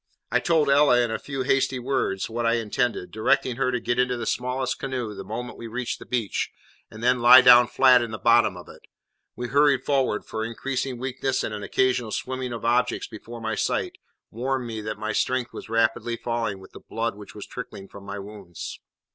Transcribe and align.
I 0.31 0.39
told 0.39 0.67
Ella, 0.67 0.99
in 0.99 1.11
a 1.11 1.19
few 1.19 1.43
hasty 1.43 1.77
words, 1.77 2.27
what 2.27 2.43
I 2.43 2.53
intended, 2.53 3.11
directing 3.11 3.57
her 3.57 3.71
to 3.71 3.79
get 3.79 3.99
into 3.99 4.17
the 4.17 4.25
smallest 4.25 4.79
canoe 4.79 5.13
the 5.13 5.23
moment 5.23 5.59
we 5.59 5.67
reached 5.67 5.99
the 5.99 6.07
beach, 6.07 6.49
and 6.89 7.03
then 7.03 7.21
lie 7.21 7.41
down 7.41 7.67
flat 7.67 8.01
in 8.01 8.09
the 8.09 8.17
bottom 8.17 8.57
of 8.57 8.67
it. 8.67 8.81
We 9.35 9.49
hurried 9.49 9.83
forward, 9.85 10.25
for 10.25 10.43
increasing 10.43 10.97
weakness 10.97 11.43
and 11.43 11.53
an 11.53 11.61
occasional 11.61 12.09
swimming 12.09 12.51
of 12.51 12.65
objects 12.65 13.07
before 13.07 13.41
my 13.41 13.53
sight, 13.53 13.99
warned 14.31 14.65
me 14.65 14.81
that 14.81 14.97
my 14.97 15.13
strength 15.13 15.53
was 15.53 15.69
rapidly 15.69 16.15
failing 16.15 16.57
with 16.57 16.71
the 16.71 16.79
blood 16.79 17.13
which 17.15 17.35
was 17.35 17.45
trickling 17.45 17.87
from 17.87 18.03
my 18.03 18.17
wounds. 18.17 18.79